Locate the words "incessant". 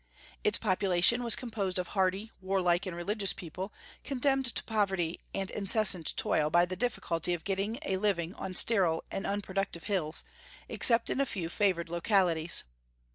5.51-6.17